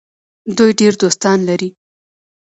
[0.57, 1.69] دوی ډیر دوستان لري.